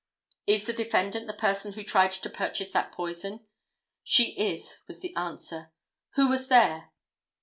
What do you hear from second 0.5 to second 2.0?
the defendant the person who